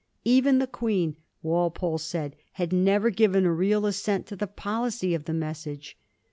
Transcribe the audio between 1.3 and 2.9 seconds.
Walpole said, had